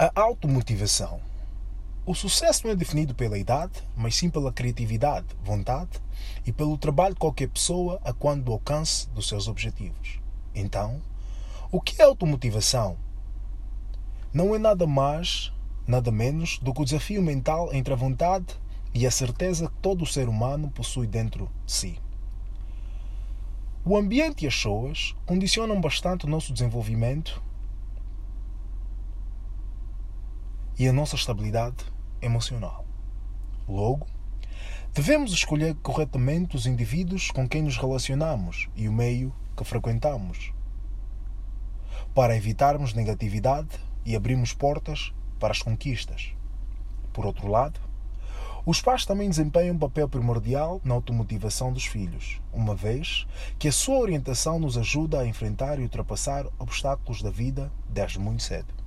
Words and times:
A 0.00 0.12
automotivação. 0.14 1.20
O 2.06 2.14
sucesso 2.14 2.64
não 2.64 2.72
é 2.72 2.76
definido 2.76 3.16
pela 3.16 3.36
idade, 3.36 3.82
mas 3.96 4.14
sim 4.14 4.30
pela 4.30 4.52
criatividade, 4.52 5.26
vontade 5.42 6.00
e 6.46 6.52
pelo 6.52 6.78
trabalho 6.78 7.14
de 7.14 7.20
qualquer 7.20 7.48
pessoa 7.48 8.00
a 8.04 8.12
quando 8.12 8.44
do 8.44 8.52
alcance 8.52 9.08
dos 9.10 9.26
seus 9.26 9.48
objetivos. 9.48 10.20
Então, 10.54 11.02
o 11.72 11.80
que 11.80 12.00
é 12.00 12.04
automotivação? 12.04 12.96
Não 14.32 14.54
é 14.54 14.58
nada 14.58 14.86
mais, 14.86 15.52
nada 15.84 16.12
menos 16.12 16.60
do 16.60 16.72
que 16.72 16.82
o 16.82 16.84
desafio 16.84 17.20
mental 17.20 17.74
entre 17.74 17.92
a 17.92 17.96
vontade 17.96 18.54
e 18.94 19.04
a 19.04 19.10
certeza 19.10 19.68
que 19.68 19.80
todo 19.82 20.06
ser 20.06 20.28
humano 20.28 20.70
possui 20.70 21.08
dentro 21.08 21.50
de 21.66 21.72
si. 21.72 22.00
O 23.84 23.96
ambiente 23.96 24.44
e 24.44 24.46
as 24.46 24.54
pessoas 24.54 25.16
condicionam 25.26 25.80
bastante 25.80 26.24
o 26.24 26.28
nosso 26.28 26.52
desenvolvimento 26.52 27.42
e 30.78 30.86
a 30.86 30.92
nossa 30.92 31.16
estabilidade 31.16 31.84
emocional. 32.22 32.86
Logo, 33.68 34.06
devemos 34.94 35.32
escolher 35.32 35.74
corretamente 35.82 36.56
os 36.56 36.66
indivíduos 36.66 37.30
com 37.30 37.48
quem 37.48 37.62
nos 37.62 37.76
relacionamos 37.76 38.68
e 38.76 38.88
o 38.88 38.92
meio 38.92 39.34
que 39.56 39.64
frequentamos, 39.64 40.52
para 42.14 42.36
evitarmos 42.36 42.94
negatividade 42.94 43.68
e 44.04 44.14
abrirmos 44.14 44.52
portas 44.52 45.12
para 45.38 45.50
as 45.50 45.60
conquistas. 45.60 46.32
Por 47.12 47.26
outro 47.26 47.48
lado, 47.48 47.80
os 48.64 48.80
pais 48.80 49.04
também 49.04 49.28
desempenham 49.28 49.74
um 49.74 49.78
papel 49.78 50.08
primordial 50.08 50.80
na 50.84 50.94
automotivação 50.94 51.72
dos 51.72 51.86
filhos, 51.86 52.40
uma 52.52 52.74
vez 52.74 53.26
que 53.58 53.66
a 53.66 53.72
sua 53.72 53.98
orientação 53.98 54.58
nos 54.58 54.76
ajuda 54.76 55.20
a 55.20 55.26
enfrentar 55.26 55.78
e 55.78 55.82
ultrapassar 55.82 56.46
obstáculos 56.58 57.22
da 57.22 57.30
vida 57.30 57.72
desde 57.88 58.18
muito 58.18 58.42
cedo. 58.42 58.77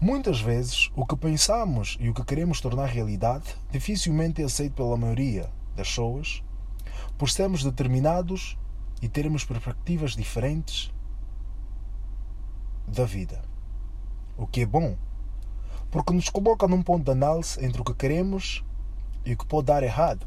Muitas 0.00 0.40
vezes, 0.40 0.90
o 0.96 1.06
que 1.06 1.16
pensamos 1.16 1.96
e 2.00 2.08
o 2.08 2.14
que 2.14 2.24
queremos 2.24 2.60
tornar 2.60 2.86
realidade 2.86 3.44
dificilmente 3.70 4.42
é 4.42 4.44
aceito 4.44 4.74
pela 4.74 4.96
maioria 4.96 5.50
das 5.76 5.88
pessoas, 5.88 6.42
por 7.16 7.30
sermos 7.30 7.62
determinados 7.62 8.58
e 9.00 9.08
termos 9.08 9.44
perspectivas 9.44 10.12
diferentes 10.12 10.92
da 12.86 13.04
vida. 13.04 13.42
O 14.36 14.46
que 14.46 14.62
é 14.62 14.66
bom, 14.66 14.96
porque 15.90 16.12
nos 16.12 16.28
coloca 16.28 16.66
num 16.66 16.82
ponto 16.82 17.04
de 17.04 17.12
análise 17.12 17.64
entre 17.64 17.80
o 17.80 17.84
que 17.84 17.94
queremos 17.94 18.64
e 19.24 19.32
o 19.32 19.38
que 19.38 19.46
pode 19.46 19.66
dar 19.66 19.82
errado. 19.82 20.26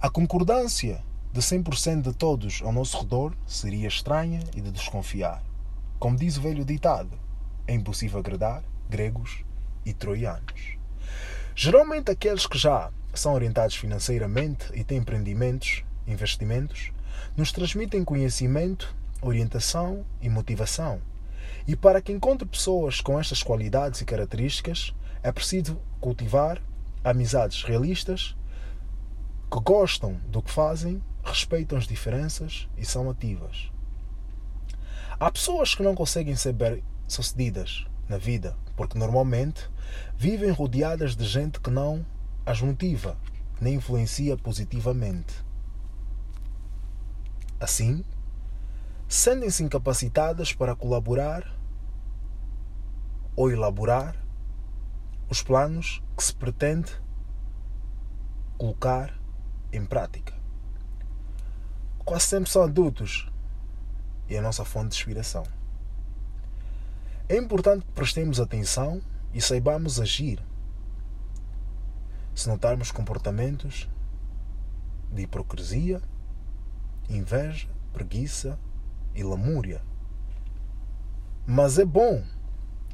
A 0.00 0.08
concordância 0.08 1.04
de 1.32 1.40
100% 1.40 2.02
de 2.02 2.12
todos 2.12 2.62
ao 2.62 2.72
nosso 2.72 2.98
redor 2.98 3.34
seria 3.46 3.88
estranha 3.88 4.40
e 4.54 4.60
de 4.60 4.70
desconfiar. 4.70 5.42
Como 5.98 6.16
diz 6.16 6.36
o 6.36 6.42
velho 6.42 6.64
ditado, 6.64 7.18
é 7.66 7.74
impossível 7.74 8.20
agradar 8.20 8.62
gregos 8.88 9.44
e 9.84 9.92
troianos. 9.92 10.76
Geralmente, 11.54 12.10
aqueles 12.10 12.46
que 12.46 12.58
já 12.58 12.90
são 13.14 13.34
orientados 13.34 13.76
financeiramente 13.76 14.66
e 14.74 14.84
têm 14.84 14.98
empreendimentos, 14.98 15.84
investimentos, 16.06 16.92
nos 17.36 17.52
transmitem 17.52 18.04
conhecimento, 18.04 18.94
orientação 19.20 20.04
e 20.20 20.28
motivação. 20.28 21.00
E 21.66 21.76
para 21.76 22.02
que 22.02 22.12
encontre 22.12 22.46
pessoas 22.46 23.00
com 23.00 23.18
estas 23.20 23.42
qualidades 23.42 24.00
e 24.00 24.04
características, 24.04 24.94
é 25.22 25.30
preciso 25.30 25.80
cultivar 26.00 26.60
amizades 27.04 27.62
realistas 27.62 28.36
que 29.50 29.60
gostam 29.60 30.14
do 30.28 30.42
que 30.42 30.50
fazem, 30.50 31.02
respeitam 31.22 31.78
as 31.78 31.86
diferenças 31.86 32.68
e 32.76 32.84
são 32.84 33.10
ativas. 33.10 33.70
Há 35.20 35.30
pessoas 35.30 35.74
que 35.74 35.82
não 35.82 35.94
conseguem 35.94 36.34
ser 36.34 36.52
bem-sucedidas 37.12 37.86
na 38.08 38.16
vida, 38.16 38.56
porque 38.74 38.98
normalmente 38.98 39.70
vivem 40.16 40.50
rodeadas 40.50 41.14
de 41.14 41.26
gente 41.26 41.60
que 41.60 41.70
não 41.70 42.06
as 42.46 42.62
motiva 42.62 43.18
nem 43.60 43.74
influencia 43.74 44.36
positivamente. 44.36 45.44
Assim, 47.60 48.02
sentem-se 49.06 49.62
incapacitadas 49.62 50.54
para 50.54 50.74
colaborar 50.74 51.54
ou 53.36 53.50
elaborar 53.50 54.16
os 55.28 55.42
planos 55.42 56.02
que 56.16 56.24
se 56.24 56.34
pretende 56.34 56.90
colocar 58.56 59.14
em 59.70 59.84
prática. 59.84 60.34
Quase 62.04 62.24
sempre 62.24 62.50
são 62.50 62.62
adultos 62.62 63.30
e 64.28 64.36
a 64.36 64.42
nossa 64.42 64.64
fonte 64.64 64.88
de 64.88 64.96
inspiração. 64.96 65.44
É 67.32 67.36
importante 67.38 67.86
que 67.86 67.92
prestemos 67.92 68.38
atenção 68.38 69.00
e 69.32 69.40
saibamos 69.40 69.98
agir. 69.98 70.38
Se 72.34 72.46
notarmos 72.46 72.90
comportamentos 72.90 73.88
de 75.10 75.22
hipocrisia, 75.22 76.02
inveja, 77.08 77.70
preguiça 77.90 78.58
e 79.14 79.22
lamúria. 79.22 79.80
Mas 81.46 81.78
é 81.78 81.86
bom 81.86 82.22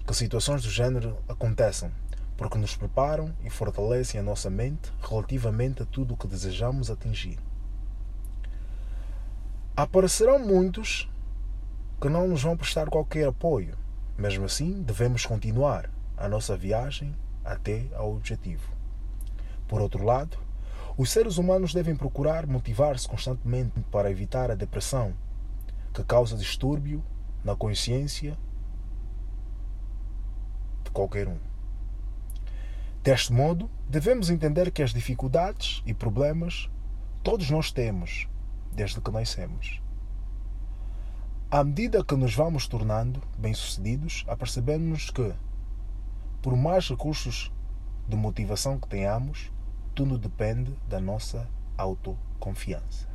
que 0.06 0.15
situações 0.15 0.62
do 0.62 0.70
género 0.70 1.19
aconteçam, 1.28 1.91
porque 2.37 2.59
nos 2.59 2.76
preparam 2.76 3.34
e 3.44 3.50
fortalecem 3.50 4.20
a 4.20 4.22
nossa 4.22 4.49
mente 4.49 4.93
relativamente 5.03 5.82
a 5.82 5.87
tudo 5.87 6.15
o 6.15 6.16
que 6.16 6.28
desejamos 6.28 6.93
atingir. 6.93 7.41
Aparecerão 9.76 10.38
muitos 10.38 11.10
que 12.00 12.09
não 12.09 12.28
nos 12.28 12.44
vão 12.44 12.56
prestar 12.56 12.88
qualquer 12.88 13.26
apoio 13.26 13.76
mesmo 14.19 14.45
assim, 14.45 14.83
devemos 14.83 15.25
continuar 15.25 15.89
a 16.17 16.29
nossa 16.29 16.56
viagem 16.56 17.15
até 17.45 17.87
ao 17.95 18.12
objetivo. 18.17 18.69
Por 19.69 19.81
outro 19.81 20.05
lado, 20.05 20.37
os 20.97 21.12
seres 21.12 21.39
humanos 21.39 21.73
devem 21.73 21.95
procurar 21.95 22.45
motivar-se 22.45 23.06
constantemente 23.06 23.81
para 23.93 24.11
evitar 24.11 24.51
a 24.51 24.56
depressão, 24.56 25.15
que 25.95 26.03
causa 26.03 26.37
distúrbio 26.37 27.05
na 27.45 27.55
consciência 27.55 28.37
de 30.83 30.91
qualquer 30.91 31.29
um. 31.29 31.39
Deste 33.05 33.33
modo, 33.33 33.71
devemos 33.89 34.31
entender 34.31 34.73
que 34.73 34.83
as 34.83 34.93
dificuldades 34.93 35.81
e 35.87 35.95
problemas 35.95 36.69
todos 37.23 37.49
nós 37.50 37.71
temos 37.71 38.29
desde 38.73 39.00
que 39.00 39.11
nascemos 39.12 39.81
à 41.51 41.65
medida 41.65 42.05
que 42.05 42.15
nos 42.15 42.35
vamos 42.35 42.69
tornando 42.69 43.23
bem-sucedidos, 43.39 44.23
apercebemos 44.29 45.09
que, 45.09 45.33
por 46.43 46.55
mais 46.55 46.87
recursos 46.91 47.51
de 48.07 48.17
motivação 48.17 48.79
que 48.79 48.87
tenhamos, 48.87 49.51
tudo 49.95 50.19
depende 50.19 50.75
da 50.87 51.01
nossa 51.01 51.49
autoconfiança. 51.79 53.09